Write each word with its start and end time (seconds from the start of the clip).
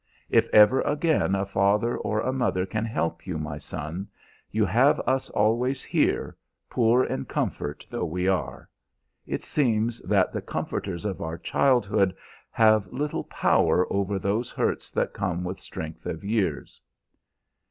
If 0.31 0.47
ever 0.51 0.81
again 0.81 1.35
a 1.35 1.45
father 1.45 1.95
or 1.95 2.21
a 2.21 2.33
mother 2.33 2.65
can 2.65 2.85
help 2.85 3.27
you, 3.27 3.37
my 3.37 3.59
son, 3.59 4.07
you 4.49 4.65
have 4.65 4.99
us 5.01 5.29
always 5.29 5.83
here, 5.83 6.35
poor 6.71 7.03
in 7.03 7.25
comfort 7.25 7.85
though 7.87 8.05
we 8.07 8.27
are. 8.27 8.67
It 9.27 9.43
seems 9.43 9.99
that 9.99 10.33
the 10.33 10.41
comforters 10.41 11.05
of 11.05 11.21
our 11.21 11.37
childhood 11.37 12.15
have 12.49 12.91
little 12.91 13.25
power 13.25 13.85
over 13.93 14.17
those 14.17 14.49
hurts 14.49 14.89
that 14.89 15.13
come 15.13 15.43
with 15.43 15.59
strength 15.59 16.07
of 16.07 16.23
years. 16.23 16.81